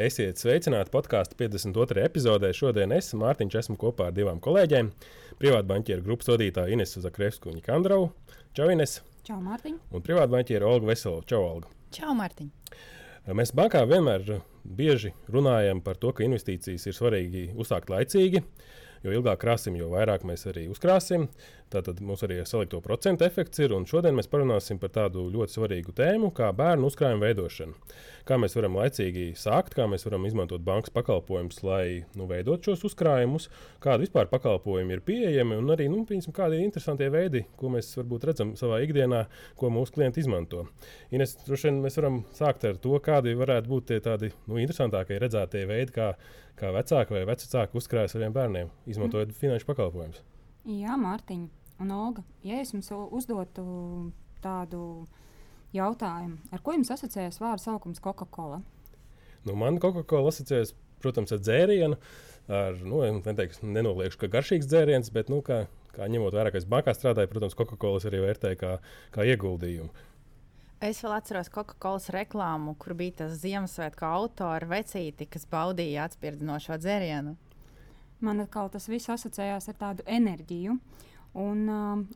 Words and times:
Esiet 0.00 0.40
sveicināti 0.40 0.88
podkāstu 0.94 1.36
52. 1.36 2.00
epizodē. 2.06 2.48
Šodien 2.56 2.94
es, 2.96 3.10
Mārtiņš, 3.20 3.56
esmu 3.60 3.74
kopā 3.82 4.06
ar 4.08 4.14
divām 4.16 4.38
kolēģiem. 4.40 4.86
Privātbanķieru 5.42 6.06
grupas 6.06 6.30
vadītāja 6.30 6.72
Inesu 6.72 7.02
Zakrevsku 7.04 7.50
un 7.52 7.58
Kandrau. 7.60 8.06
Čau, 8.56 8.70
Ines! 8.72 9.02
Čau, 9.28 9.36
Mārtiņ! 9.44 9.74
Un 9.92 10.04
privātbanķieru 10.06 10.70
Olgu 10.70 10.88
Veselovu. 10.88 11.26
Čau, 11.28 11.42
Olga! 11.44 11.68
Čau, 11.92 12.14
Mārtiņ! 12.16 12.48
Mēs 13.36 13.52
bankā 13.60 13.82
vienmēr 13.90 14.24
bieži 14.64 15.12
runājam 15.28 15.84
par 15.84 16.00
to, 16.00 16.14
ka 16.16 16.24
investīcijas 16.24 16.88
ir 16.88 16.96
svarīgi 16.96 17.44
uzsākt 17.60 17.92
laicīgi. 17.92 18.40
Jo 19.00 19.14
ilgāk 19.16 19.40
krāsim, 19.40 19.78
jo 19.80 19.88
vairāk 19.94 20.26
mēs 20.28 20.44
arī 20.50 20.66
uzkrāsim. 20.68 21.28
Tātad 21.70 22.00
mums 22.02 22.24
arī 22.26 22.40
salikto 22.44 22.80
procentu 22.82 23.24
efekts 23.24 23.62
ir. 23.62 23.72
Šodien 23.86 24.16
mēs 24.18 24.26
parunāsim 24.28 24.80
par 24.82 24.90
tādu 24.92 25.22
ļoti 25.30 25.54
svarīgu 25.54 25.94
tēmu, 25.96 26.32
kā 26.34 26.48
bērnu 26.56 26.88
uzkrājuma 26.90 27.28
veidošana. 27.28 27.94
Kā 28.26 28.36
mēs 28.42 28.56
varam 28.58 28.76
laicīgi 28.76 29.28
sākt, 29.38 29.76
kā 29.78 29.86
mēs 29.90 30.04
varam 30.04 30.26
izmantot 30.26 30.64
bankas 30.66 30.92
pakalpojumus, 30.92 31.62
lai 31.64 31.84
nu, 32.18 32.26
veidot 32.30 32.66
šos 32.66 32.82
uzkrājumus, 32.90 33.48
kādi 33.82 34.04
vispār 34.04 34.28
pakalpojumi 34.30 34.98
ir 34.98 35.04
pieejami 35.06 35.56
un 35.62 35.72
arī 35.72 35.86
nu, 35.90 36.02
piņasim, 36.10 36.34
kādi 36.36 36.58
ir 36.58 36.66
interesantie 36.66 37.08
veidi, 37.14 37.46
ko 37.58 37.70
mēs 37.72 37.94
varbūt 37.96 38.28
redzam 38.28 38.52
savā 38.58 38.82
ikdienā, 38.84 39.24
ko 39.58 39.70
mūsu 39.72 39.96
klienti 39.96 40.24
izmanto. 40.24 40.66
Ines, 41.14 41.38
droši 41.46 41.70
vien 41.70 41.80
mēs 41.86 41.96
varam 42.02 42.20
sākt 42.36 42.66
ar 42.68 42.82
to, 42.82 42.98
kādi 43.02 43.38
varētu 43.38 43.70
būt 43.70 43.90
tie 43.92 44.02
tādi 44.04 44.34
nu, 44.50 44.60
interesantākie 44.60 45.22
redzētie 45.22 45.64
veidi, 45.70 45.94
kā, 45.96 46.12
kā 46.60 46.72
vecāki 46.74 47.16
vai 47.16 47.24
vecāki 47.28 47.80
uzkrājas 47.80 48.14
saviem 48.16 48.34
bērniem, 48.36 48.70
izmantojot 48.90 49.32
mm. 49.32 49.38
finanšu 49.40 49.68
pakalpojumus. 49.70 50.20
Jā, 50.68 50.96
Mārtiņa. 51.00 51.48
Un, 51.80 51.92
Olga, 51.96 52.22
ja 52.44 52.58
es 52.60 52.74
jums 52.74 52.90
uzdotu 52.92 53.64
tādu 54.44 54.82
jautājumu, 55.72 56.36
ar 56.52 56.60
ko 56.64 56.74
jums 56.76 56.90
asociējas 56.92 57.40
vārdu 57.40 57.64
saukums 57.64 58.02
Coca-Cola? 58.04 58.60
Nu, 59.48 59.54
man 59.56 59.80
Coca-Cola 59.80 60.28
asociējas, 60.32 60.74
protams, 61.00 61.32
ar 61.32 61.40
dzērienu. 61.40 61.96
Ar, 62.50 62.76
nu, 62.84 63.00
neteikšu, 63.14 63.68
nenoliekšu, 63.72 64.18
ka 64.20 64.32
garšīgs 64.32 64.68
dzēriens, 64.68 65.12
bet, 65.14 65.30
nu, 65.32 65.38
kā, 65.46 65.62
kā 65.94 66.08
ņemot 66.10 66.34
vērā, 66.34 66.52
ka 66.52 66.60
es 66.60 66.68
bankā 66.68 66.92
strādāju, 66.96 67.30
protams, 67.32 67.56
Coca-Cola 67.56 68.02
arī 68.10 68.24
vērtēju 68.26 68.60
kā, 68.60 68.76
kā 69.14 69.26
ieguldījumu. 69.30 69.92
Es 70.80 71.02
vēl 71.04 71.12
atceros 71.12 71.50
Coca-Cola 71.52 72.14
reklāmu, 72.16 72.74
kur 72.80 72.96
bija 72.96 73.20
tas 73.22 73.36
Ziemassvētku 73.42 74.06
autora 74.08 74.68
vecīti, 74.70 75.28
kas 75.28 75.44
baudīja 75.50 76.06
atspirdzinošo 76.08 76.80
dzērienu. 76.80 77.36
Man 78.24 78.40
atkal 78.40 78.68
tas 78.72 78.88
viss 78.88 79.12
asociējās 79.12 79.68
ar 79.72 79.76
tādu 79.80 80.04
enerģiju. 80.08 80.76
Uh, 80.76 81.10
Un, 81.38 81.68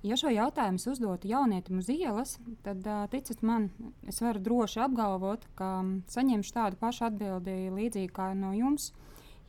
ja 0.03 0.17
šo 0.19 0.31
jautājumu 0.35 0.81
uzdotu 0.91 1.29
jaunietim 1.31 1.79
uz 1.79 1.89
ielas, 1.93 2.35
tad, 2.67 2.83
ticiet 3.13 3.45
man, 3.47 3.69
es 4.11 4.19
varu 4.23 4.43
droši 4.43 4.81
apgalvot, 4.89 5.47
ka 5.55 5.85
saņemšu 6.11 6.55
tādu 6.57 6.81
pašu 6.81 7.07
atbildi 7.09 7.71
līdzīgi 7.77 8.11
kā 8.15 8.33
no 8.35 8.51
jums. 8.57 8.91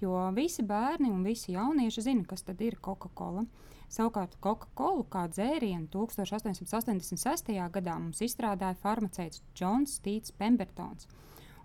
Jo 0.03 0.27
visi 0.35 0.61
bērni 0.61 1.09
un 1.09 1.23
visi 1.25 1.55
jaunieši 1.55 2.03
zina, 2.05 2.25
kas 2.29 2.45
tad 2.45 2.61
ir 2.61 2.77
Coca-Cola. 2.83 3.45
Savukārt 3.91 4.37
Coca-Cola 4.43 5.05
kā 5.11 5.25
dzērienu 5.31 5.87
1886. 5.93 7.53
gadā 7.71 7.97
mums 7.99 8.21
izstrādāja 8.25 8.77
farmaceits 8.81 9.43
Džons 9.55 9.99
Stīts 9.99 10.33
Pembertons. 10.35 11.07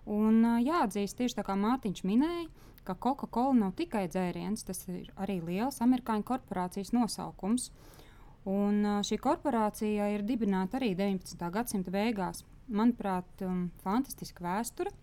Un 0.09 0.43
jāatzīst, 0.63 1.17
tieši 1.19 1.37
tā 1.39 1.45
kā 1.45 1.55
Mārtiņš 1.59 2.03
minēja, 2.07 2.47
ka 2.85 2.95
Coca-Cola 2.95 3.53
nav 3.57 3.75
tikai 3.77 4.07
dzēriens, 4.09 4.65
tas 4.65 4.85
ir 4.89 5.11
arī 5.21 5.39
liels 5.45 5.81
amerikāņu 5.85 6.25
korporācijas 6.27 6.93
nosaukums. 6.95 7.69
Un 8.49 8.81
šī 9.05 9.19
korporācija 9.21 10.07
ir 10.15 10.25
dibināta 10.25 10.79
arī 10.79 10.95
19. 10.97 11.51
gadsimta 11.53 11.93
beigās. 11.93 12.41
Manuprāt, 12.71 13.27
um, 13.45 13.67
fantastiska 13.83 14.41
vēsture. 14.45 14.93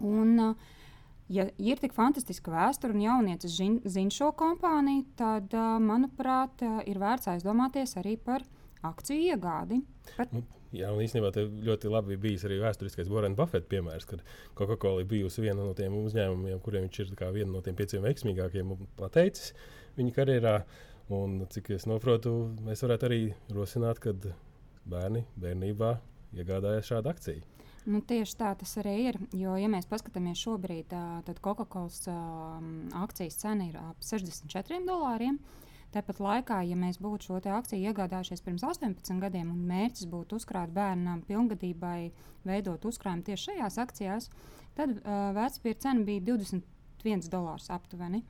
Un, 0.00 0.54
ja 1.30 1.46
ir 1.62 1.80
tik 1.80 1.94
fantastiska 1.96 2.52
vēsture 2.52 2.96
un 2.96 3.04
jaunietis 3.04 3.58
zina 3.58 4.14
šo 4.14 4.32
kompāniju, 4.38 5.06
tad, 5.18 5.54
manuprāt, 5.84 6.64
ir 6.90 6.98
vērts 7.00 7.30
aizdomāties 7.34 7.96
arī 8.00 8.16
par 8.20 8.44
akciju 8.86 9.34
iegādi. 9.34 9.80
Par... 10.16 10.30
Nu, 10.34 10.42
jā, 10.74 10.90
un 10.90 11.02
īstenībā 11.04 11.30
ļoti 11.68 11.92
labi 11.92 12.18
bijis 12.20 12.46
arī 12.48 12.60
vēsturiskais 12.62 13.10
Warren 13.12 13.36
Buffett 13.38 13.68
piemērs, 13.70 14.08
kad 14.10 14.24
Coca-Cola 14.58 15.06
bijusi 15.08 15.44
viena 15.44 15.62
no 15.62 15.74
tiem 15.76 15.96
uzņēmumiem, 16.00 16.60
kuriem 16.64 16.88
viņš 16.88 17.02
ir 17.04 17.16
viena 17.36 17.50
no 17.52 17.62
tiem 17.64 17.78
pieciem 17.78 18.06
veiksmīgākajiem 18.08 18.76
pateicis 19.00 19.52
viņa 19.98 20.16
karjerā. 20.16 20.60
Un, 21.10 21.40
cik 21.50 21.72
es 21.74 21.88
saprotu, 21.88 22.32
mēs 22.62 22.84
varētu 22.84 23.06
arī 23.08 23.22
rosināt, 23.50 23.98
kad 23.98 24.28
bērni 24.86 25.24
bērnībā 25.42 25.96
iegādājas 26.38 26.86
šādu 26.92 27.10
akciju. 27.10 27.42
Nu, 27.88 28.02
tieši 28.04 28.36
tā 28.36 28.50
tas 28.60 28.74
arī 28.82 28.92
ir. 29.08 29.16
Jo, 29.32 29.54
ja 29.56 29.68
mēs 29.72 29.88
paskatāmies 29.88 30.40
šobrīd, 30.42 30.92
tad 31.24 31.40
Coca-Cola 31.40 32.60
akcijas 33.00 33.38
cena 33.40 33.68
ir 33.70 33.78
ap 33.80 34.04
64 34.04 34.82
dolāriem. 34.88 35.38
Tāpat 35.90 36.20
laikā, 36.22 36.60
ja 36.68 36.76
mēs 36.78 37.00
būtu 37.02 37.26
šo 37.26 37.38
akciju 37.40 37.90
iegādājušies 37.90 38.44
pirms 38.46 38.62
18 38.62 39.16
gadiem 39.24 39.48
un 39.50 39.64
mērķis 39.66 40.06
būtu 40.12 40.38
uzkrāt 40.38 40.70
bērnam 40.70 41.24
pilngadībai, 41.26 42.12
veidot 42.46 42.84
uzkrājumu 42.86 43.26
tieši 43.26 43.48
šajās 43.48 43.78
akcijās, 43.82 44.28
tad 44.78 44.92
uh, 45.00 45.32
vecpīra 45.34 45.80
cena 45.82 46.04
bija 46.06 46.22
21 46.28 47.26
dolārs 47.32 47.66
aptuveni. 47.74 48.22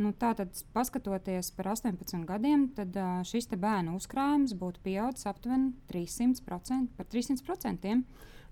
Nu, 0.00 0.14
Tātad, 0.16 0.56
skatoties 0.56 1.50
par 1.56 1.70
18 1.74 2.24
gadiem, 2.28 2.70
tad 2.76 2.96
uh, 2.96 3.20
šis 3.28 3.50
bērnu 3.52 3.98
uzkrājums 4.00 4.56
būtu 4.56 4.80
pieaudzis 4.84 5.28
aptuveni 5.28 5.74
300%, 5.92 6.96
par 6.96 7.12
300%. 7.12 8.00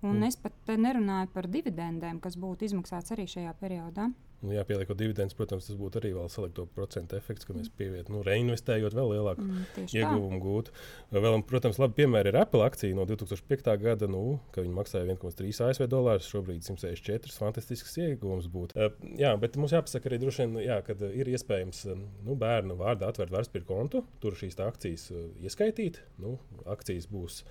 Un 0.04 0.18
mm. 0.18 0.28
es 0.28 0.36
pat 0.36 0.76
nerunāju 0.76 1.32
par 1.32 1.48
dividendēm, 1.48 2.20
kas 2.24 2.36
būtu 2.40 2.68
izmaksāts 2.68 3.14
arī 3.16 3.24
šajā 3.30 3.56
periodā. 3.60 4.10
Nu, 4.44 4.52
jā, 4.52 4.60
pieliekot 4.68 4.98
dividendus, 5.00 5.36
protams, 5.38 5.64
tas 5.64 5.76
būtu 5.80 6.00
arī 6.02 6.10
vēl 6.12 6.26
salikto 6.28 6.66
procentu 6.76 7.16
efekts, 7.16 7.46
ka 7.48 7.54
mēs 7.56 7.70
pievietojam, 7.78 8.18
nu, 8.18 8.20
reinvestējot 8.26 8.96
vēl 8.96 9.12
lielāku 9.14 9.44
mm, 9.46 9.86
ieguvumu 9.86 10.40
gūtu. 10.42 10.74
Vēl, 11.14 11.38
protams, 11.48 11.78
labi 11.80 12.02
piemēri 12.02 12.28
ir 12.28 12.38
Apple 12.42 12.66
akcija 12.66 12.98
no 12.98 13.06
2005. 13.08 13.70
gada, 13.80 14.08
nu, 14.10 14.36
kad 14.52 14.66
viņi 14.66 14.76
maksāja 14.76 15.08
1,3 15.08 15.62
ASV 15.70 15.88
dolārus, 15.88 16.28
šobrīd 16.28 16.66
164. 16.66 17.32
Fantastisks 17.40 17.96
ieguvums 18.04 18.50
būtu. 18.52 18.76
Uh, 18.76 19.12
jā, 19.16 19.32
bet 19.40 19.56
mums 19.60 19.72
jāpasaka 19.72 20.12
arī 20.12 20.20
droši 20.20 20.44
vien, 20.44 20.58
jā, 20.66 20.80
kad 20.84 21.00
ir 21.08 21.32
iespējams 21.32 21.86
nu, 21.94 22.36
bērnu 22.36 22.76
vārdā 22.80 23.08
atvērt 23.08 23.32
vērtspapīra 23.32 23.70
kontu, 23.70 24.04
tur 24.20 24.36
šīs 24.36 24.60
akcijas 24.60 25.08
uh, 25.14 25.30
ieskaitīt. 25.40 26.02
Nu, 26.20 26.36
akcijas 26.68 27.08
būs 27.08 27.46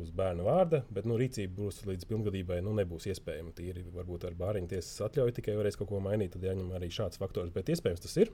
uz 0.00 0.10
bērna 0.14 0.44
vārda, 0.46 0.82
bet 0.94 1.06
nu, 1.08 1.18
rīcība 1.20 1.54
būs 1.58 1.82
līdz 1.88 2.08
pilngadībai 2.10 2.60
nu, 2.64 2.74
nebūs 2.78 3.08
iespējama. 3.12 3.54
Tīri 3.56 3.84
varbūt 3.94 4.26
ar 4.28 4.36
bāriņu 4.38 4.72
tiesas 4.74 5.04
atļauju 5.08 5.36
tikai 5.38 5.54
varēs 5.58 5.78
kaut 5.80 5.90
ko 5.92 6.00
mainīt, 6.04 6.34
tad 6.34 6.46
jāņem 6.46 6.72
arī 6.76 6.90
šāds 6.94 7.20
faktors. 7.20 7.52
Bet 7.54 7.70
iespējams 7.72 8.04
tas 8.04 8.16
ir. 8.22 8.32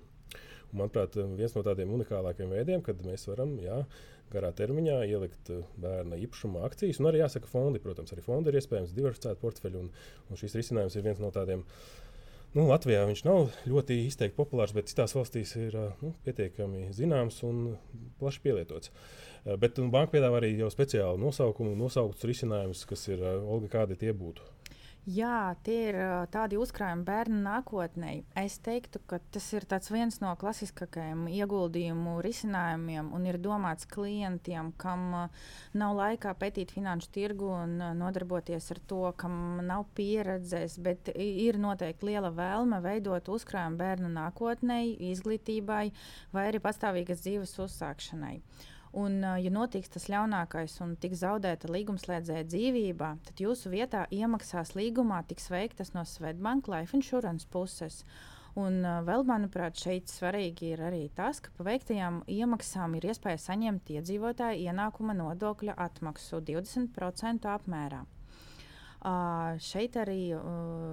Un, 0.70 0.80
manuprāt, 0.82 1.18
viens 1.38 1.56
no 1.56 1.64
tādiem 1.66 1.92
unikālākiem 1.96 2.52
veidiem, 2.54 2.84
kad 2.86 3.00
mēs 3.06 3.26
varam 3.30 3.56
jā, 3.62 3.80
garā 4.30 4.52
termiņā 4.56 5.00
ielikt 5.10 5.50
bērna 5.82 6.18
īpašuma 6.24 6.62
akcijas, 6.68 7.00
un 7.02 7.10
arī 7.10 7.24
jāsaka 7.24 7.50
fondi. 7.50 7.82
Protams, 7.82 8.14
arī 8.14 8.24
fondi 8.24 8.52
ir 8.52 8.60
iespējams 8.60 8.94
diversificēt 8.94 9.42
portfeļu, 9.42 9.82
un, 9.82 9.90
un 10.30 10.40
šis 10.40 10.54
risinājums 10.60 10.96
ir 10.96 11.06
viens 11.08 11.22
no 11.22 11.32
tādiem. 11.34 11.66
Nu, 12.50 12.64
Latvijā 12.66 13.04
viņš 13.06 13.20
nav 13.28 13.52
ļoti 13.70 14.00
izteikti 14.08 14.34
populārs, 14.34 14.72
bet 14.74 14.88
citās 14.90 15.14
valstīs 15.14 15.52
ir 15.60 15.76
nu, 16.00 16.10
pietiekami 16.26 16.88
zināms 16.96 17.38
un 17.46 17.76
plaši 18.18 18.42
pielietots. 18.42 18.90
Bet 19.62 19.78
nu, 19.78 19.86
banka 19.94 20.16
piedāvā 20.16 20.40
arī 20.40 20.56
jau 20.58 20.70
speciālu 20.72 21.20
nosaukumu, 21.22 21.76
nosauktus 21.78 22.26
risinājumus, 22.26 22.82
kas 22.90 23.06
ir 23.12 23.22
Olga, 23.38 23.70
kādi 23.76 24.00
tie 24.02 24.10
būtu. 24.16 24.42
Jā, 25.08 25.56
tie 25.64 25.76
ir 25.88 25.96
tādi 26.28 26.58
uzkrājumi 26.60 27.06
bērnu 27.06 27.38
nākotnē. 27.40 28.10
Es 28.36 28.58
teiktu, 28.60 29.00
ka 29.08 29.16
tas 29.32 29.46
ir 29.56 29.64
viens 29.88 30.18
no 30.20 30.34
klasiskākajiem 30.36 31.22
ieguldījumu 31.32 32.18
risinājumiem 32.20 33.08
un 33.16 33.24
ir 33.24 33.38
domāts 33.40 33.88
klientiem, 33.88 34.74
kam 34.76 35.30
nav 35.72 35.94
laikā 35.96 36.34
pētīt 36.36 36.74
finanšu 36.76 37.08
tirgu 37.16 37.48
un 37.48 37.78
nodarboties 37.96 38.70
ar 38.70 38.80
to, 38.86 39.00
kam 39.16 39.64
nav 39.64 39.86
pieredzes, 39.96 40.76
bet 40.76 41.08
ir 41.16 41.56
noteikti 41.56 42.10
liela 42.10 42.28
vēlme 42.30 42.82
veidot 42.84 43.32
uzkrājumu 43.32 43.80
bērnu 43.80 44.12
nākotnē, 44.12 44.82
izglītībai 45.14 45.86
vai 46.36 46.44
arī 46.50 46.60
pastāvīgas 46.60 47.24
dzīves 47.24 47.56
uzsākšanai. 47.64 48.36
Un, 48.98 49.20
ja 49.22 49.50
notiks 49.54 49.92
tas 49.94 50.08
ļaunākais 50.10 50.72
un 50.82 50.96
tiks 50.98 51.20
zaudēta 51.22 51.70
līgumslēdzēja 51.70 52.48
dzīvībā, 52.48 53.10
tad 53.28 53.42
jūsu 53.42 53.70
vietā 53.70 54.02
iemaksās 54.10 54.74
līgumā 54.74 55.20
tiks 55.30 55.46
veiktas 55.52 55.94
no 55.94 56.02
Svetbank 56.02 56.66
Life 56.72 56.96
Insurance 56.98 57.46
puses. 57.46 58.02
Un 58.58 58.82
vēl, 59.06 59.22
manuprāt, 59.28 59.78
šeit 59.78 60.10
svarīgi 60.10 60.72
ir 60.74 60.82
arī 60.88 61.04
tas, 61.14 61.38
ka 61.38 61.54
pa 61.54 61.68
veiktajām 61.70 62.24
iemaksām 62.26 62.98
ir 62.98 63.06
iespēja 63.12 63.38
saņemt 63.46 63.94
iedzīvotāju 63.94 64.66
ienākuma 64.66 65.14
nodokļa 65.14 65.78
atmaksu 65.86 66.42
20% 66.50 67.46
apmērā. 67.54 68.02
Šeit 69.00 69.94
arī 69.96 70.34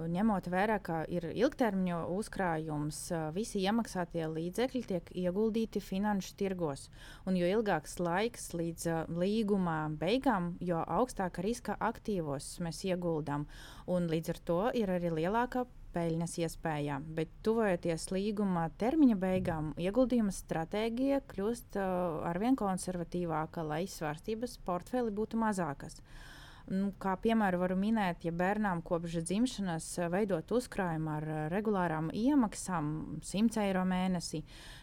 ņemot 0.08 0.46
vērā, 0.48 0.78
ka 0.80 1.02
ir 1.12 1.26
ilgtermiņa 1.28 1.98
uzkrājums, 2.16 3.00
visi 3.36 3.60
iemaksātie 3.68 4.24
līdzekļi 4.32 4.80
tiek 4.88 5.10
ieguldīti 5.12 5.82
finanšu 5.84 6.32
tirgos. 6.40 6.86
Un 7.28 7.36
jo 7.36 7.44
ilgāks 7.44 7.98
laiks 8.00 8.54
līdz 8.56 8.86
līguma 9.12 9.90
beigām, 10.00 10.54
jo 10.64 10.80
augstāka 10.80 11.44
riska 11.44 11.76
aktīvos 11.76 12.54
mēs 12.64 12.80
ieguldām. 12.88 13.44
Un 13.84 14.08
līdz 14.08 14.32
ar 14.32 14.40
to 14.40 14.58
ir 14.72 14.94
arī 14.94 15.12
lielāka 15.12 15.66
peļņas 15.92 16.38
iespējām. 16.46 17.04
Bet, 17.12 17.28
tuvojoties 17.44 18.08
līguma 18.14 18.70
termiņa 18.80 19.18
beigām, 19.20 19.70
ieguldījuma 19.76 20.32
stratēģija 20.32 21.20
kļūst 21.28 21.76
uh, 21.76 22.24
arvien 22.28 22.56
konservatīvāka, 22.56 23.64
lai 23.68 23.84
svārstības 23.88 24.58
portfeli 24.64 25.12
būtu 25.12 25.40
mazākas. 25.40 26.00
Uh, 26.00 26.34
Nu, 26.68 26.90
kā 27.00 27.14
piemēru 27.16 27.62
varu 27.62 27.76
minēt, 27.80 28.26
ja 28.26 28.32
bērnām 28.36 28.82
kopš 28.84 29.22
dzimšanas 29.24 29.86
eh, 30.02 30.08
veidot 30.12 30.50
uzkrājumu 30.52 31.10
ar 31.14 31.24
eh, 31.24 31.38
regulārām 31.48 32.10
iemaksām, 32.12 32.90
100 33.24 33.62
eiro 33.62 33.86
mēnesī, 33.88 34.42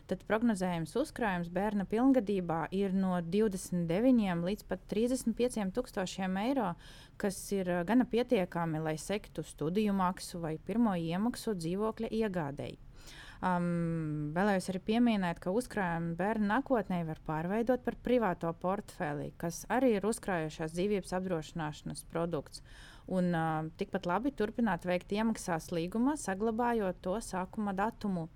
tad 0.09 0.23
prognozējums 0.25 0.95
uzkrājums 0.97 1.51
bērna 1.53 1.85
pilngadībā 1.89 2.63
ir 2.73 2.95
no 2.97 3.19
29 3.21 4.41
līdz 4.47 4.65
pat 4.71 4.87
35 4.89 5.69
tūkstošiem 5.77 6.41
eiro, 6.47 6.71
kas 7.21 7.37
ir 7.53 7.69
eh, 7.69 7.83
gana 7.85 8.09
pietiekami, 8.09 8.81
lai 8.81 8.97
sektu 8.97 9.45
studiju 9.45 9.93
maksu 9.93 10.41
vai 10.41 10.55
pirmo 10.57 10.97
iemaksu 10.97 11.53
dzīvokļa 11.53 12.09
iegādēji. 12.23 12.79
Um, 13.43 14.31
vēlējos 14.35 14.69
arī 14.71 14.79
pieminēt, 14.87 15.41
ka 15.43 15.51
uzkrājumu 15.53 16.15
bērnu 16.19 16.47
nākotnē 16.49 17.01
var 17.07 17.19
pārveidot 17.27 17.83
par 17.83 17.97
privāto 18.05 18.51
portfeli, 18.61 19.33
kas 19.41 19.65
arī 19.73 19.97
ir 19.97 20.07
uzkrājušās 20.07 20.75
dzīvības 20.75 21.15
apdrošināšanas 21.19 22.05
produkts. 22.13 22.63
Un 23.11 23.35
uh, 23.35 23.67
tikpat 23.77 24.07
labi 24.09 24.31
turpināt 24.33 24.87
veikt 24.87 25.11
iemaksās 25.13 25.69
līgumā, 25.75 26.15
saglabājot 26.17 27.03
to 27.05 27.19
sākuma 27.21 27.75
datumu. 27.77 28.29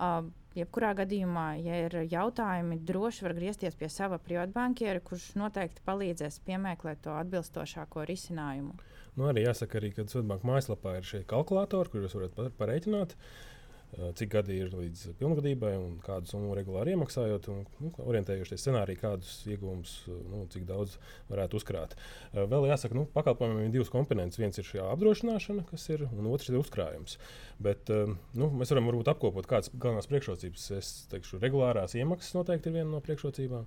Uh, 0.00 0.28
jebkurā 0.58 0.92
gadījumā, 0.98 1.46
ja 1.62 1.78
ir 1.86 1.96
jautājumi, 2.10 2.80
droši 2.86 3.26
var 3.26 3.36
griezties 3.38 3.76
pie 3.78 3.88
sava 3.92 4.18
privātbankiera, 4.22 5.02
kurš 5.04 5.30
noteikti 5.38 5.84
palīdzēs 5.86 6.40
piemeklēt 6.46 7.04
to 7.06 7.14
atbilstošāko 7.20 8.04
risinājumu. 8.10 8.74
Nu, 9.18 9.28
arī 9.30 9.44
jāsaka, 9.44 9.78
arī, 9.80 9.92
ka 9.94 10.06
Svetbāngas 10.08 10.46
mājaslapā 10.46 10.96
ir 10.98 11.06
šie 11.06 11.22
kalkulatori, 11.28 11.92
kurus 11.92 12.16
varat 12.16 12.54
pareiķināt. 12.58 13.14
Eh, 13.14 13.49
cik 13.90 14.30
gadi 14.30 14.56
ir 14.62 14.70
līdz 14.74 15.16
pilngadībai 15.18 15.72
un 15.78 15.96
kādu 16.04 16.30
summu 16.30 16.54
regulāri 16.54 16.94
iemaksājot, 16.94 17.48
un 17.50 17.64
nu, 17.82 17.90
orientējoties 18.04 18.62
scenārijā, 18.62 19.00
kādus 19.02 19.32
iegūmus, 19.50 19.94
eh, 20.06 20.20
nu, 20.30 20.44
cik 20.52 20.66
daudz 20.68 20.96
varētu 21.30 21.58
uzkrāt. 21.58 21.96
Eh, 22.32 22.44
vēl 22.46 22.68
jāsaka, 22.70 22.92
ka 22.94 23.00
nu, 23.00 23.06
pakalpojumiem 23.16 23.66
ir 23.66 23.74
divas 23.74 23.90
komponentes. 23.90 24.38
Viens 24.38 24.58
ir 24.58 24.66
šī 24.66 24.82
apdrošināšana, 24.86 25.66
kas 25.70 25.88
ir, 25.90 26.06
un 26.06 26.30
otrs 26.30 26.50
ir 26.50 26.60
uzkrājums. 26.60 27.18
Bet, 27.60 27.90
nu, 27.90 28.48
mēs 28.56 28.70
varam 28.72 28.88
varbūt 28.88 29.10
apkopot, 29.12 29.46
kādas 29.46 29.68
galvenās 29.74 30.08
priekšrocības. 30.08 30.70
Es 30.78 30.90
teikšu, 31.10 31.42
regulārās 31.42 31.94
iemaksas 31.98 32.38
noteikti 32.38 32.70
ir 32.70 32.78
viena 32.78 32.90
no 32.94 33.02
priekšrocībām. 33.04 33.66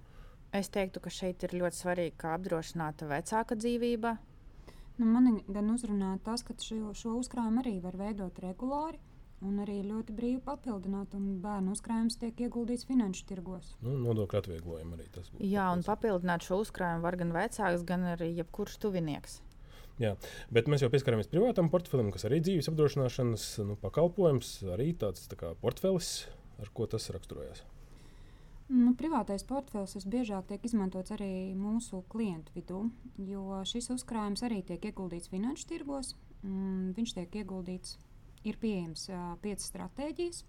Es 0.54 0.70
teiktu, 0.70 1.02
ka 1.04 1.12
šeit 1.14 1.44
ir 1.44 1.54
ļoti 1.60 1.78
svarīgi, 1.78 2.18
kā 2.18 2.34
apdrošināta 2.38 3.06
vecāka 3.10 3.58
dzīvība. 3.60 4.18
Nu, 4.98 5.06
man 5.06 5.42
gan 5.50 5.70
uzrunā 5.74 6.18
tas, 6.26 6.44
ka 6.46 6.54
šo, 6.58 6.94
šo 6.98 7.18
uzkrājumu 7.22 7.62
arī 7.62 7.80
var 7.82 7.98
veidot 7.98 8.38
regulāri 8.42 9.02
un 9.44 9.62
arī 9.64 9.80
ļoti 9.86 10.16
brīvi 10.16 10.42
papildināt, 10.46 11.16
un 11.18 11.40
bērnu 11.44 11.74
uzkrājums 11.76 12.20
tiek 12.22 12.46
ieguldīts 12.46 12.88
finanšu 12.90 13.26
tirgos. 13.30 13.74
Nu, 13.84 13.96
nodokļu 14.02 14.40
atvieglojumu 14.40 14.98
arī 14.98 15.08
tas 15.14 15.30
būtu. 15.32 15.44
Jā, 15.48 15.70
un 15.76 15.84
papildināt 15.86 16.46
šo 16.48 16.62
uzkrājumu 16.64 17.06
var 17.06 17.18
gan 17.20 17.34
vecāks, 17.36 17.84
gan 17.88 18.08
arī 18.16 18.32
jebkurš 18.40 18.80
tuvinieks. 18.84 19.42
Jā, 20.02 20.16
bet 20.54 20.70
mēs 20.72 20.82
jau 20.82 20.90
pieskaramies 20.90 21.30
privātam 21.30 21.70
portfelim, 21.70 22.10
kas 22.14 22.26
arī 22.26 22.40
dzīves 22.42 22.72
apdrošināšanas 22.72 23.46
nu, 23.68 23.78
pakalpojums, 23.84 24.56
arī 24.74 24.90
tāds 24.98 25.28
tā 25.30 25.38
kā 25.38 25.54
portfelis, 25.62 26.16
ar 26.64 26.72
ko 26.74 26.90
tas 26.90 27.12
raksturojas. 27.14 27.62
Nu, 28.74 28.94
privātais 28.98 29.44
portfels 29.46 29.94
visbiežāk 30.00 30.48
tiek 30.50 30.64
izmantots 30.66 31.14
arī 31.14 31.52
mūsu 31.54 32.00
klientu 32.10 32.56
vidū, 32.56 32.80
jo 33.22 33.60
šis 33.70 33.92
uzkrājums 33.94 34.42
arī 34.48 34.64
tiek 34.66 34.88
ieguldīts 34.90 35.30
finanšu 35.30 35.68
tirgos. 35.70 36.16
Viņš 36.44 37.14
tiek 37.20 37.38
ieguldīts 37.44 38.00
ir 38.48 38.58
pieejams 38.62 39.08
uh, 39.12 39.34
piecas 39.44 39.70
stratēģijas. 39.72 40.44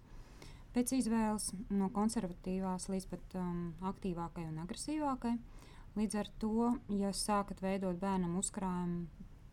Pēc 0.75 0.91
izvēles 0.97 1.51
no 1.71 1.87
konservatīvās 1.95 2.89
līdz 2.91 3.05
pat 3.07 3.37
um, 3.39 3.69
aktīvākai 3.87 4.43
un 4.49 4.57
agresīvākai. 4.65 5.35
Līdz 5.95 6.17
ar 6.19 6.31
to, 6.41 6.71
ja 6.91 7.13
sākat 7.15 7.61
veidot 7.63 7.95
bērnam 8.01 8.35
uzkrājumu 8.41 9.05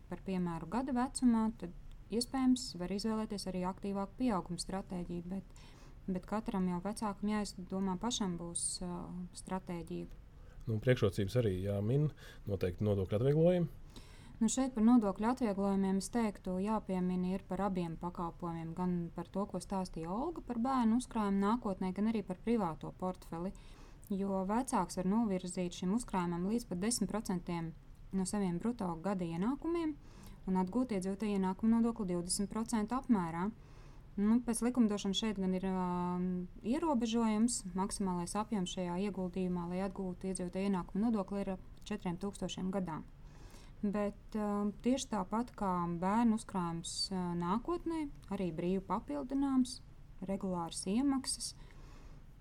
par 0.09 0.19
piemēru 0.27 0.67
gada 0.73 0.95
vecumā, 0.97 1.45
tad 1.61 1.71
iespējams 2.11 2.73
var 2.81 2.91
izvēlēties 2.91 3.47
arī 3.51 3.63
aktīvāku 3.69 4.19
pieauguma 4.19 4.59
stratēģiju. 4.59 5.23
Bet, 5.31 5.63
bet 6.09 6.27
katram 6.27 6.67
jau 6.67 6.81
vecākam 6.83 7.31
jāizdomā 7.31 7.95
pašam 8.01 8.35
būs 8.41 8.65
uh, 8.83 9.07
stratēģija. 9.39 10.11
Nu, 10.67 10.81
priekšrocības 10.83 11.39
arī 11.39 11.55
jāmin 11.63 12.09
noteikti 12.47 12.83
nodokļu 12.87 13.19
atvieglojumi 13.19 13.82
Nu 14.41 14.49
šeit 14.49 14.73
par 14.75 14.83
nodokļu 14.83 15.27
atvieglojumiem 15.29 15.99
es 16.01 16.09
teiktu, 16.11 16.57
jāpiemina 16.63 17.35
ir 17.35 17.43
par 17.47 17.61
abiem 17.67 17.93
pakalpojumiem. 18.01 18.73
Gan 18.77 18.95
par 19.15 19.29
to, 19.31 19.45
ko 19.51 19.61
stāstīja 19.63 20.11
Olga 20.11 20.41
par 20.47 20.59
bērnu 20.63 20.97
uzkrājumu 20.99 21.39
nākotnē, 21.43 21.93
gan 21.95 22.09
arī 22.11 22.23
par 22.27 22.41
privāto 22.43 22.91
portfeli. 22.99 23.53
Jo 24.11 24.41
vecāks 24.49 24.99
var 24.99 25.07
novirzīt 25.07 25.77
šim 25.79 25.93
uzkrājumam 25.95 26.49
līdz 26.49 26.67
pat 26.71 26.81
10% 26.81 27.61
no 28.13 28.25
saviem 28.29 28.57
brutto 28.61 28.89
gada 29.05 29.25
ienākumiem 29.25 29.93
un 30.49 30.59
atgūt 30.59 30.91
iedzīvotāju 30.97 31.37
ienākumu 31.37 31.77
nodokli 31.77 32.11
20% 32.11 32.97
apmērā. 32.97 33.47
Nu, 34.13 34.37
pēc 34.45 34.59
likumdošanas 34.61 35.17
šeit 35.23 35.39
gan 35.41 35.55
ir 35.57 35.63
uh, 35.65 36.19
ierobežojums. 36.69 37.63
Maksimālais 37.77 38.35
apjoms 38.37 38.75
šajā 38.75 38.99
ieguldījumā, 39.07 39.69
lai 39.71 39.81
atgūtu 39.87 40.29
iedzīvotāju 40.29 40.69
ienākumu 40.69 41.07
nodokli, 41.07 41.41
ir 41.47 41.55
4000 41.89 42.69
gadā. 42.75 42.99
Bet 43.83 44.37
uh, 44.39 44.69
tieši 44.83 45.09
tāpat 45.11 45.51
kā 45.59 45.71
bērnu 45.99 46.37
uzkrājums 46.39 46.93
uh, 47.11 47.33
nākotnē, 47.35 48.05
arī 48.31 48.47
brīvi 48.55 48.79
papildināms, 48.87 49.81
regulāras 50.23 50.85
iemaksas 50.87 51.51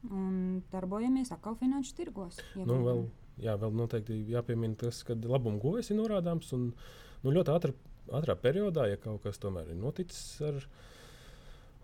un 0.07 0.63
darbojamies 0.71 1.33
atkal 1.35 1.57
finanšu 1.59 1.97
tirgos. 1.99 2.39
Nu, 2.59 2.79
vēl, 2.87 3.03
jā, 3.43 3.57
vēl 3.59 3.75
noteikti 3.75 4.21
jāpiemina 4.31 4.79
tas, 4.79 5.03
ka 5.07 5.19
labuma 5.19 5.59
gojas 5.63 5.91
ir 5.91 5.99
norādāms 5.99 6.51
un 6.55 6.69
nu, 6.71 7.35
ļoti 7.35 7.55
ātrā, 7.55 7.75
ātrā 8.19 8.39
periodā, 8.39 8.87
ja 8.91 9.03
kaut 9.03 9.23
kas 9.27 9.43
tomēr 9.43 9.75
ir 9.75 9.79
noticis 9.79 10.41
ar 10.47 10.59
viņu 10.59 10.91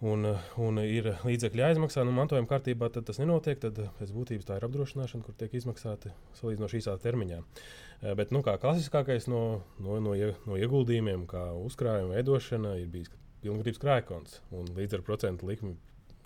un, 0.05 0.29
un 0.63 0.81
ir 0.83 1.11
līdzekļi 1.25 1.63
jāizmaksā 1.65 2.05
nu, 2.07 2.15
mantojuma 2.15 2.49
kārtībā, 2.51 2.91
tas 2.95 3.21
nenotiek. 3.21 3.59
Tad 3.63 3.81
pēc 3.99 4.15
būtības 4.15 4.49
tā 4.49 4.59
ir 4.59 4.67
apdrošināšana, 4.69 5.25
kur 5.27 5.37
tiek 5.39 5.55
izmaksāta 5.59 6.13
salīdzinoši 6.39 6.81
īsā 6.83 6.95
termiņā. 7.03 7.41
Eh, 7.43 8.15
bet 8.19 8.35
nu, 8.35 8.43
kā 8.47 8.59
klasiskākais 8.63 9.29
no, 9.31 9.63
no, 9.83 9.99
no, 10.05 10.15
no 10.47 10.61
ieguldījumiem, 10.61 11.27
kā 11.31 11.49
uzkrājuma 11.65 12.19
veidošana, 12.19 12.77
ir 12.83 12.91
bijis 12.93 13.13
pilngadības 13.43 13.83
krājkonts. 13.83 14.41
Līdz 14.79 14.99
ar 14.99 15.05
procentu 15.07 15.51
likmi 15.51 15.77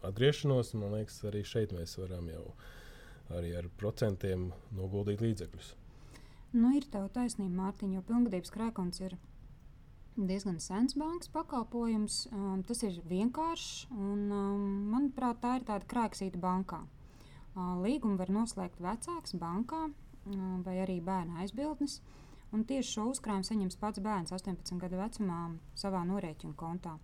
atgriešanos, 0.06 0.74
man 0.80 0.96
liekas, 0.98 1.20
arī 1.28 1.44
šeit 1.46 1.74
mēs 1.76 1.96
varam 2.00 2.28
jau 2.32 2.46
arī 3.32 3.54
ar 3.56 3.68
procentiem 3.80 4.50
noguldīt 4.76 5.22
līdzekļus. 5.24 5.76
Nu, 6.52 6.74
ir 6.76 6.84
tā 6.92 7.00
taisnība, 7.14 7.54
Mārtiņ, 7.62 7.94
jo 7.96 8.02
pilngadības 8.04 8.52
krājkonts 8.52 9.00
ir 9.06 9.14
diezgan 10.16 10.58
sens 10.60 10.96
bankas 10.98 11.30
pakalpojums. 11.32 12.26
Um, 12.32 12.62
tas 12.66 12.82
ir 12.86 12.98
vienkāršs 13.08 13.86
un, 13.90 14.26
um, 14.30 14.66
manuprāt, 14.92 15.40
tā 15.42 15.56
ir 15.58 15.66
tāda 15.68 15.88
krāksīta 15.88 16.40
bankā. 16.40 16.82
Uh, 17.52 17.76
līgumu 17.84 18.18
var 18.20 18.32
noslēgt 18.32 18.80
vecāks 18.80 19.36
bankā 19.36 19.86
uh, 19.88 20.42
vai 20.64 20.78
arī 20.84 21.00
bērna 21.04 21.42
aizbildnis. 21.44 22.00
Un 22.52 22.66
tieši 22.68 22.98
šo 22.98 23.06
uzkrājumu 23.14 23.48
saņems 23.48 23.78
pats 23.80 24.02
bērns 24.04 24.34
18 24.36 24.76
gadu 24.80 25.00
vecumā 25.00 25.40
savā 25.78 26.02
norēķinu 26.04 26.52
kontā. 26.60 26.98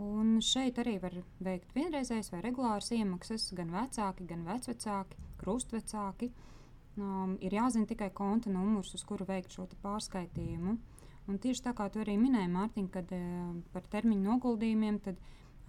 Un 0.00 0.38
šeit 0.40 0.78
arī 0.80 0.94
var 1.02 1.12
veikt 1.44 1.74
vienreizējas 1.76 2.30
vai 2.32 2.40
regulāras 2.46 2.88
iemaksas 2.96 3.50
gan 3.56 3.74
vecāki, 3.74 4.24
gan 4.30 4.46
vecvecāki, 4.46 5.18
krustvecāki. 5.42 6.30
Um, 6.96 7.36
ir 7.44 7.52
jāzina 7.52 7.88
tikai 7.88 8.08
konta 8.16 8.48
numurs, 8.52 8.94
uz 8.96 9.04
kuru 9.04 9.26
veikt 9.28 9.52
šo 9.52 9.66
pārskaitījumu. 9.84 10.78
Un 11.30 11.38
tieši 11.38 11.62
tā 11.68 11.72
kā 11.78 11.86
tu 11.92 12.00
arī 12.02 12.16
minēji, 12.18 12.50
Mārtiņ, 12.50 12.86
kad 12.90 13.12
uh, 13.14 13.50
par 13.74 13.84
termiņu 13.92 14.24
noguldījumiem, 14.26 14.98
tad 15.04 15.20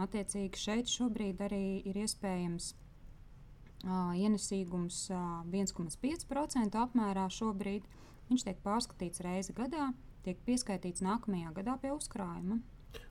attiecīgi 0.01 0.57
šeit 0.57 0.89
šobrīd 0.89 1.43
arī 1.45 1.65
ir 1.85 1.99
iespējams 2.01 2.71
uh, 2.73 4.13
ienesīgums 4.17 5.03
uh, 5.13 5.43
1,5% 5.45 6.79
apmērā 6.81 7.27
šobrīd. 7.29 7.85
Viņš 8.31 8.47
tiek 8.47 8.61
pārskatīts 8.65 9.21
reizi 9.25 9.53
gadā, 9.53 9.91
tiek 10.25 10.41
pieskaitīts 10.47 11.03
nākamajā 11.05 11.53
gadā 11.59 11.77
pie 11.81 11.93
uzkrājuma. 11.93 12.61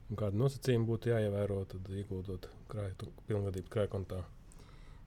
un 0.09 0.19
kādi 0.19 0.37
nosacījumi 0.41 0.87
būtu 0.89 1.13
jāievēro, 1.13 1.63
tad 1.71 1.87
ieguldot 1.89 2.49
krājuma, 2.71 3.11
pilngadības 3.29 3.71
krājuma 3.71 3.95
kontā? 3.95 4.23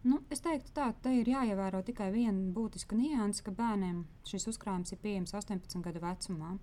Nu, 0.04 0.18
es 0.32 0.42
teiktu, 0.44 0.72
tā 0.76 0.90
te 1.00 1.12
ir 1.16 1.28
jāievēro 1.32 1.80
tikai 1.84 2.10
viena 2.12 2.52
būtiska 2.56 2.96
nianse, 2.96 3.40
ka 3.44 3.52
bērniem 3.56 4.02
šis 4.28 4.48
uzkrājums 4.52 4.92
ir 4.92 5.00
pieejams 5.00 5.32
18 5.32 5.84
gadu 5.84 6.02
vecumā. 6.02 6.56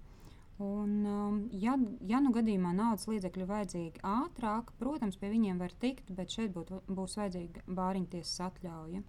Un, 0.62 0.92
um, 1.10 1.38
ja, 1.58 1.74
ja 2.06 2.20
nu 2.22 2.30
gadījumā 2.36 2.70
naudas 2.78 3.08
līdzekļi 3.10 3.48
vajadzīgi 3.50 4.02
ātrāk, 4.06 4.70
protams, 4.78 5.18
pie 5.18 5.32
viņiem 5.32 5.58
var 5.58 5.74
tikt, 5.82 6.12
bet 6.14 6.36
šeit 6.36 6.54
būt, 6.54 6.70
būs 6.86 7.18
vajadzīga 7.18 7.64
bāriņtiesas 7.80 8.44
atļauja. 8.46 9.02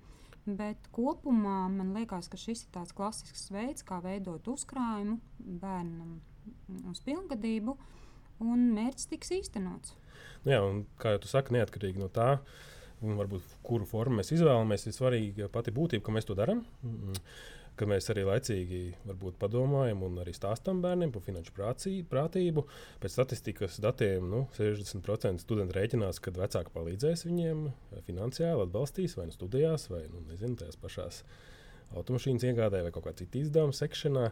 Bet 0.47 0.89
kopumā 0.97 1.67
man 1.71 1.93
liekas, 1.95 2.31
ka 2.33 2.41
šis 2.41 2.65
ir 2.65 2.73
tāds 2.75 2.95
klasisks 2.97 3.51
veids, 3.53 3.85
kā 3.87 4.01
veidot 4.03 4.49
uzkrājumu 4.49 5.19
bērnam 5.39 6.17
uz 6.91 7.03
pilngadību, 7.05 7.77
un 8.43 8.65
mērķis 8.73 9.11
tiks 9.13 9.35
īstenots. 9.37 9.93
Nu 10.47 10.55
jā, 10.55 10.63
un 10.65 10.85
kā 11.03 11.19
tu 11.21 11.29
saki, 11.31 11.53
neatkarīgi 11.59 12.01
no 12.01 12.09
tā, 12.13 12.39
varbūt 13.03 13.59
kuru 13.67 13.87
formu 13.87 14.23
mēs 14.23 14.33
izvēlamies, 14.35 14.89
ir 14.89 14.97
svarīga 14.97 15.53
pati 15.53 15.75
būtība, 15.75 16.07
ka 16.07 16.17
mēs 16.17 16.27
to 16.29 16.39
darām. 16.39 16.65
Ka 17.83 17.89
mēs 17.91 18.07
arī 18.13 18.23
laicīgi 18.29 18.81
padomājam 19.43 20.05
un 20.07 20.21
arī 20.23 20.31
stāstām 20.37 20.79
bērniem 20.85 21.11
par 21.11 21.25
finanšu 21.27 21.55
prātību. 22.07 22.63
Pēc 23.03 23.17
statistikas 23.17 23.81
datiem 23.83 24.29
nu, 24.31 24.45
60% 24.55 25.43
studentu 25.43 25.75
rēķinās, 25.75 26.23
ka 26.23 26.31
vecāki 26.37 26.71
palīdzēs 26.77 27.27
viņiem 27.27 27.65
finansiāli, 28.07 28.69
atbalstīs 28.69 29.19
vai 29.19 29.27
nu 29.27 29.35
studijās, 29.35 29.89
vai 29.91 30.05
nu, 30.13 30.23
nezinu, 30.31 30.61
tajās 30.63 30.79
pašās 30.79 31.23
automašīnas 31.99 32.47
iegādē 32.53 32.85
vai 32.87 32.95
kaut 32.95 33.09
kā 33.09 33.17
cita 33.19 33.43
izdevuma 33.43 33.75
sekšanā. 33.75 34.29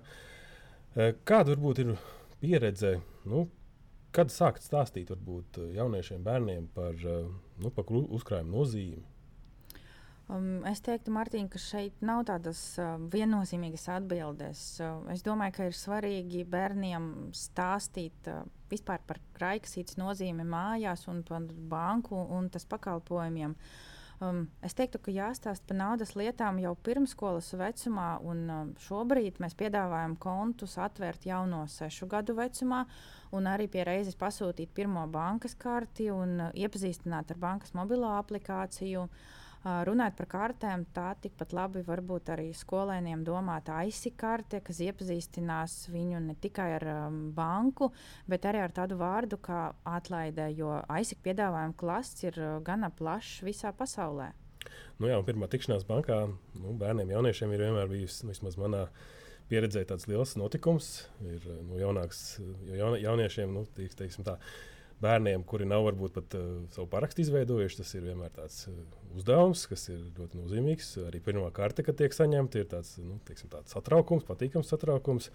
Kāda 1.26 1.56
varbūt 1.56 1.82
ir 1.82 1.96
pieredze 2.38 3.00
nu, 3.26 3.48
Kad 4.10 4.32
sākt 4.34 4.64
stāstīt 4.64 5.10
varbūt, 5.12 5.60
eh, 5.62 5.74
jauniešiem, 5.76 6.22
bērniem 6.26 6.66
par, 6.74 6.94
eh, 6.94 7.26
nu, 7.62 7.70
par 7.70 7.84
uzkrājumu 7.84 8.50
nozīmi? 8.50 9.04
Um, 10.30 10.60
es 10.68 10.78
teiktu, 10.84 11.10
Mārtiņ, 11.14 11.46
ka 11.50 11.58
šeit 11.58 12.02
nav 12.06 12.22
tādas 12.28 12.60
uh, 12.78 12.94
viennozīmīgas 13.10 13.88
atbildes. 13.96 14.60
Uh, 14.78 15.00
es 15.10 15.24
domāju, 15.26 15.56
ka 15.56 15.66
ir 15.66 15.74
svarīgi 15.74 16.44
bērniem 16.46 17.06
stāstīt 17.34 18.28
uh, 18.30 18.44
vispār 18.70 19.02
par 19.08 19.18
krājkasītes 19.34 19.98
nozīmi 19.98 20.46
mājās 20.46 21.08
un 21.10 21.24
par 21.26 21.48
banku 21.72 22.20
un 22.36 22.46
tas 22.52 22.68
pakalpojumiem. 22.70 23.56
Um, 24.20 24.44
es 24.62 24.76
teiktu, 24.76 25.00
ka 25.02 25.14
jāstāsta 25.16 25.66
par 25.72 25.80
naudas 25.80 26.12
lietām 26.14 26.60
jau 26.62 26.76
pirmsskolas 26.84 27.50
vecumā, 27.56 28.12
un 28.22 28.44
um, 28.52 28.72
šobrīd 28.86 29.40
mēs 29.42 29.58
piedāvājam 29.58 30.14
kontus 30.20 30.76
atvērt 30.78 31.26
jau 31.26 31.42
no 31.48 31.64
sešu 31.72 32.06
gadu 32.12 32.36
vecumā, 32.38 32.84
un 33.34 33.50
arī 33.50 33.66
pie 33.72 33.82
reizes 33.88 34.20
pasūtīt 34.20 34.76
pirmo 34.76 35.08
bankas 35.10 35.58
karti 35.58 36.12
un 36.14 36.38
uh, 36.38 36.54
iepazīstināt 36.54 37.34
ar 37.34 37.46
bankas 37.48 37.74
mobilo 37.74 38.14
aplikāciju. 38.20 39.08
Uh, 39.10 39.38
Runājot 39.60 40.14
par 40.16 40.28
kartēm, 40.32 40.86
tā 40.96 41.10
tikpat 41.20 41.50
labi 41.52 41.82
varbūt 41.84 42.30
arī 42.32 42.46
skolēniem 42.56 43.20
domāta 43.26 43.74
aizsikarte, 43.82 44.62
kas 44.64 44.80
iepazīstinās 44.86 45.74
viņu 45.92 46.22
ne 46.24 46.36
tikai 46.40 46.70
ar 46.78 46.86
um, 46.94 47.18
banku, 47.36 47.90
bet 48.24 48.48
arī 48.48 48.62
ar 48.64 48.72
tādu 48.72 48.96
vārdu 49.02 49.36
kā 49.36 49.74
atlaide, 49.84 50.48
jo 50.56 50.78
aizsik 50.88 51.20
piedāvājuma 51.28 51.76
klases 51.76 52.24
ir 52.24 52.40
uh, 52.40 52.54
gana 52.64 52.88
plašs 52.88 53.42
visā 53.44 53.74
pasaulē. 53.76 54.30
Nu 54.96 55.12
jā, 55.12 55.20
pirmā 55.28 55.48
tikšanās 55.52 55.84
bankā 55.88 56.22
nu, 56.30 56.72
bērniem, 56.80 57.12
jauniešiem 57.12 57.52
ir 57.52 57.66
vienmēr 57.66 57.92
bijusi 57.92 58.32
vismaz 58.32 58.56
manā 58.60 58.86
pieredzē 59.52 59.84
tāds 59.88 60.08
liels 60.08 60.38
notikums. 60.40 60.90
Ir 61.20 61.44
nu, 61.66 61.76
jaunāks, 61.80 62.38
jaun, 62.78 62.96
jauniešiem, 63.00 63.52
nu, 63.60 63.66
teiksim 63.76 64.24
tā, 64.24 64.38
bērniem, 65.00 65.44
kuri 65.48 65.66
nav 65.68 65.84
varbūt 65.88 66.16
pat 66.16 66.36
uh, 66.38 66.48
savu 66.74 66.88
parakstu 66.92 67.24
izveidojuši, 67.24 67.80
tas 67.80 67.92
ir 67.96 68.06
vienmēr 68.08 68.32
tāds 68.36 68.62
uh, 68.70 68.78
uzdevums, 69.16 69.66
kas 69.70 69.88
ir 69.92 70.00
ļoti 70.18 70.40
nozīmīgs. 70.40 70.92
Arī 71.08 71.22
pirmā 71.24 71.48
karte, 71.56 71.84
kad 71.86 71.98
tiek 72.00 72.14
saņemta, 72.16 72.62
ir 72.62 72.70
tāds, 72.70 72.96
nu, 73.02 73.18
teiksim, 73.28 73.50
tāds 73.52 73.76
satraukums, 73.76 74.26
patīkams 74.28 74.72
satraukums. 74.72 75.30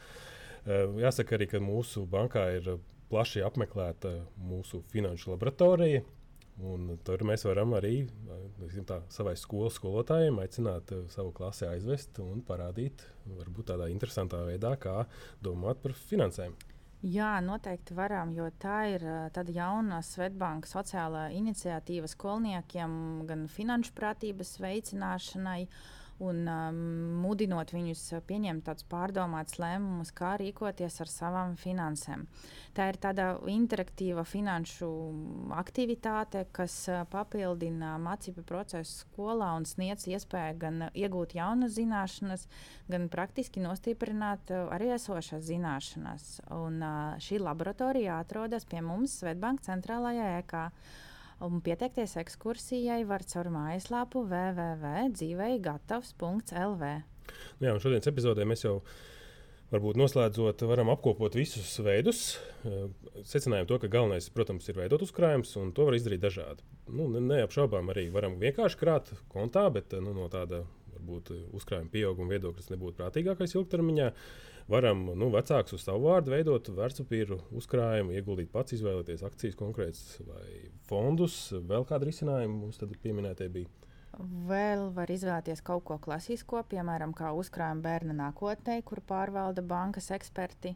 Uh, 0.65 0.99
jāsaka 1.01 1.37
arī, 1.37 1.49
ka 1.51 1.63
mūsu 1.63 2.05
bankā 2.09 2.47
ir 2.59 2.75
plaši 3.11 3.45
apmeklēta 3.45 4.13
mūsu 4.41 4.83
finanšu 4.93 5.35
laboratorija. 5.35 6.05
Un 6.65 6.93
tur 7.03 7.19
mēs 7.27 7.43
varam 7.43 7.73
arī 7.75 8.05
tā, 8.87 9.01
savai 9.11 9.33
skolas 9.35 9.75
skolotājiem 9.75 10.37
aicināt 10.39 10.93
savu 11.11 11.33
klasi 11.35 11.67
aizvest 11.67 12.21
un 12.23 12.39
parādīt, 12.47 13.03
varbūt 13.27 13.73
tādā 13.73 13.89
interesantā 13.91 14.39
veidā, 14.47 14.71
kā 14.79 15.01
domāt 15.43 15.83
par 15.83 15.97
finansēm. 16.07 16.55
Jā, 17.05 17.35
noteikti 17.45 17.93
varam, 17.93 18.31
jo 18.33 18.47
tā 18.57 18.79
ir 18.95 19.03
tāda 19.35 19.53
jauna 19.53 19.99
Svetbanka 20.01 20.65
sociālā 20.65 21.27
iniciatīva 21.37 22.09
skolniekiem, 22.09 22.95
gan 23.29 23.45
finanšu 23.51 23.93
prātības 23.93 24.55
veicināšanai. 24.63 25.59
Uh, 25.67 26.04
un 26.23 26.45
um, 26.47 26.77
mudinot 27.23 27.73
viņus 27.75 28.03
pieņemt 28.27 28.65
tādus 28.69 28.85
pārdomātus 28.91 29.57
lēmumus, 29.59 30.13
kā 30.15 30.35
rīkoties 30.39 31.01
ar 31.03 31.11
savām 31.11 31.55
finansēm. 31.59 32.23
Tā 32.75 32.87
ir 32.91 32.99
tāda 33.03 33.27
interaktīva 33.51 34.23
finanšu 34.27 34.89
aktivitāte, 35.59 36.45
kas 36.55 36.77
uh, 36.91 37.03
papildina 37.11 37.95
mācību 38.01 38.45
procesu 38.47 39.01
skolā 39.03 39.51
un 39.59 39.67
sniedz 39.67 40.07
iespēju 40.11 40.59
gan 40.61 40.85
iegūt 40.93 41.35
jaunas 41.35 41.75
zināšanas, 41.75 42.47
gan 42.91 43.09
praktiski 43.11 43.63
nostiprināt 43.63 44.53
uh, 44.55 44.69
arī 44.75 44.93
esošās 44.95 45.43
zināšanas. 45.49 46.29
Un, 46.55 46.79
uh, 46.79 47.17
šī 47.19 47.41
laboratorija 47.43 48.21
atrodas 48.23 48.67
pie 48.69 48.83
mums 48.85 49.19
Svetbanka 49.19 49.67
centrālajā 49.67 50.31
ēkā. 50.39 50.69
Un 51.45 51.59
pieteikties 51.61 52.15
ekskursijai 52.17 53.03
var 53.05 53.21
caur 53.29 53.51
mājaslapu 53.53 54.23
www.dzīveigatavs.lv. 54.25 56.87
Jā, 57.61 57.73
un 57.73 57.79
šodienas 57.83 58.09
epizodē 58.09 58.45
mēs 58.49 58.65
jau 58.65 58.79
varbūt 59.69 59.99
noslēdzot, 59.99 60.61
varam 60.69 60.89
apkopot 60.93 61.33
visus 61.37 61.79
veidus. 61.85 62.19
Eh, 62.65 62.89
secinājām 63.27 63.67
to, 63.69 63.75
ka 63.83 63.87
galvenais, 63.93 64.33
protams, 64.33 64.69
ir 64.71 64.79
veidot 64.79 65.01
uzkrājumus, 65.05 65.51
un 65.61 65.67
to 65.75 65.81
var 65.85 65.93
izdarīt 65.97 66.21
dažādi. 66.25 66.61
Nu, 66.89 67.03
neapšaubām 67.13 67.85
arī 67.93 68.03
varam 68.15 68.33
vienkārši 68.41 68.77
krāt 68.81 69.05
kontā, 69.33 69.63
bet 69.73 69.87
nu, 69.99 70.11
no 70.17 70.25
tāda 70.33 70.57
varbūt 70.95 71.25
uzkrājuma 71.53 71.93
pieauguma 71.93 72.29
viedokļa 72.33 72.59
tas 72.61 72.71
nebūtu 72.73 72.95
prātīgākais 73.01 73.55
ilgtermiņā. 73.59 74.07
Uh, 74.09 74.15
varam 74.71 75.05
nu, 75.13 75.29
vecāks 75.33 75.75
uz 75.77 75.85
savu 75.85 76.09
vārdu 76.09 76.33
veidot 76.33 76.69
vērtspapīru 76.77 77.39
uzkrājumu, 77.59 78.15
ieguldīt 78.15 78.51
pats, 78.53 78.75
izvēlēties 78.77 79.25
akcijas 79.27 79.57
konkrētas 79.59 80.21
vai 80.25 80.47
fondus. 80.89 81.37
Vēl 81.69 81.85
kāda 81.87 82.09
risinājuma 82.09 82.61
mums 82.63 82.81
tad 82.81 82.95
pieminētie 83.03 83.49
bija? 83.53 83.69
Vēl 84.47 84.87
var 84.95 85.11
izvēlēties 85.11 85.61
kaut 85.65 85.83
ko 85.89 85.99
klasisko, 86.01 86.63
piemēram, 86.71 87.13
kā 87.13 87.33
uzkrājuma 87.35 87.83
bērna 87.83 88.15
nākotnē, 88.15 88.79
kur 88.87 89.03
pārvalda 89.03 89.63
bankas 89.65 90.07
eksperti. 90.15 90.75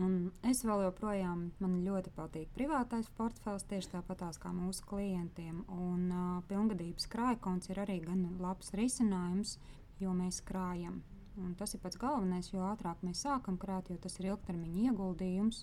Un 0.00 0.30
es 0.46 0.62
vēl 0.62 0.84
joprojām, 0.86 1.48
man 1.58 1.80
ļoti 1.82 2.12
patīk 2.14 2.52
privātais 2.54 3.10
portfels, 3.18 3.66
tieši 3.68 3.90
tāpatās 3.96 4.38
kā 4.40 4.52
mūsu 4.54 4.86
klientiem. 4.86 5.64
Un 5.74 6.04
uh, 6.14 6.28
pilngadības 6.48 7.10
krājkonts 7.10 7.72
ir 7.72 7.82
arī 7.82 7.98
gan 8.06 8.22
labs 8.38 8.70
risinājums, 8.78 9.56
jo 10.00 10.14
mēs 10.14 10.40
krājam 10.46 11.02
Un 11.38 11.52
tas 11.58 11.74
ir 11.74 11.82
pats 11.82 11.98
galvenais, 12.00 12.50
jo 12.50 12.64
ātrāk 12.66 13.04
mēs 13.06 13.22
sākam 13.24 13.58
krāt, 13.60 13.90
jo 13.90 13.98
tas 14.02 14.18
ir 14.18 14.32
ilgtermiņa 14.32 14.90
ieguldījums 14.90 15.62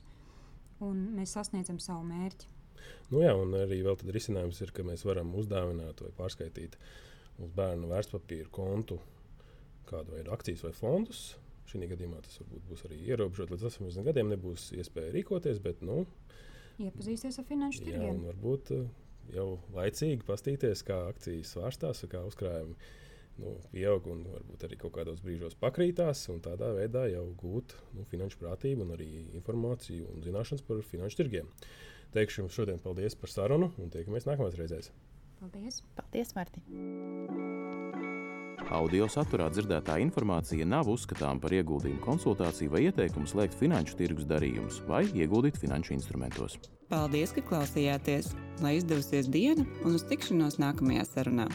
un 0.85 1.01
mēs 1.17 1.33
sasniedzam 1.35 1.81
savu 1.83 2.05
mērķi. 2.07 2.53
Nu 3.11 3.23
jā, 3.23 3.33
un 3.35 3.55
arī 3.57 3.81
vēl 3.83 3.97
tad 3.99 4.13
risinājums 4.15 4.61
ir, 4.63 4.71
ka 4.75 4.85
mēs 4.87 5.03
varam 5.07 5.33
uzdāvināt 5.39 6.01
vai 6.05 6.13
pārskaitīt 6.17 6.77
uz 7.43 7.51
bērnu 7.57 7.89
vērtspapīru 7.91 8.51
kontu 8.53 8.99
kādu 9.87 10.15
veidu 10.15 10.33
akcijas 10.35 10.63
vai 10.67 10.73
fondus. 10.75 11.21
Šī 11.67 11.83
gadījumā 11.91 12.21
tas 12.23 12.37
varbūt 12.39 12.67
būs 12.69 12.85
arī 12.87 13.01
ierobežots 13.09 13.51
līdz 13.51 13.65
18 13.69 14.07
gadiem. 14.07 14.29
Nebūs 14.31 14.69
iespēja 14.77 15.11
rīkoties, 15.15 15.59
bet 15.63 15.81
nu, 15.83 16.05
iepazīties 16.79 17.41
ar 17.41 17.47
finanšu 17.47 17.83
tirgiem. 17.83 18.21
Varbūt 18.29 18.71
uh, 18.75 18.85
jau 19.33 19.47
laicīgi 19.75 20.23
pastīties, 20.27 20.83
kā 20.87 21.01
akcijas 21.09 21.51
svārstās, 21.55 22.05
kā 22.11 22.23
uzkrājumi 22.27 22.77
nu, 23.41 23.55
pieaug 23.73 24.07
un 24.11 24.23
varbūt 24.31 24.65
arī 24.67 24.79
kaut 24.81 24.95
kādos 24.97 25.21
brīžos 25.25 25.57
pakrītās, 25.61 26.25
un 26.33 26.41
tādā 26.45 26.71
veidā 26.77 27.07
jau 27.11 27.25
gūt 27.39 27.75
nu, 27.97 28.05
finanšu 28.11 28.41
prātību 28.41 28.85
un 28.85 28.95
arī 28.97 29.09
informāciju 29.39 30.09
un 30.13 30.23
zināšanas 30.25 30.65
par 30.67 30.81
finanšu 30.85 31.21
tirgiem. 31.21 31.51
Teikšu 32.15 32.43
jums 32.43 32.55
šodien 32.55 32.81
paldies 32.83 33.17
par 33.19 33.33
sarunu 33.33 33.71
un 33.77 33.91
tiekamies 33.93 34.27
nākamajās 34.29 34.59
reizēs. 34.61 34.91
Paldies! 35.37 35.83
Paldies, 35.97 36.33
Mārtiņ! 36.33 37.75
Audio 38.73 39.05
saturā 39.07 39.45
dzirdētā 39.53 39.99
informācija 40.03 40.65
nav 40.67 40.89
uzskatāms 40.91 41.39
par 41.43 41.53
ieguldījumu 41.55 42.01
konsultāciju 42.03 42.73
vai 42.73 42.81
ieteikumu 42.87 43.29
slēgt 43.29 43.55
finanšu 43.59 43.95
tirgus 43.99 44.27
darījumus 44.27 44.81
vai 44.89 45.05
ieguldīt 45.07 45.59
finanšu 45.61 45.93
instrumentos. 45.95 46.57
Paldies, 46.91 47.35
ka 47.35 47.45
klausījāties! 47.47 48.33
Lai 48.65 48.75
izdevusies 48.79 49.29
diena 49.31 49.63
un 49.85 49.95
uz 49.95 50.03
tikšanos 50.09 50.59
nākamajā 50.63 51.05
sarunā! 51.07 51.47